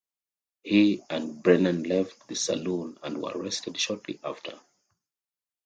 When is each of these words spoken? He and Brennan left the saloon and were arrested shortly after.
He 0.63 1.03
and 1.11 1.43
Brennan 1.43 1.83
left 1.83 2.27
the 2.27 2.33
saloon 2.33 2.97
and 3.03 3.21
were 3.21 3.33
arrested 3.37 3.79
shortly 3.79 4.19
after. 4.23 4.59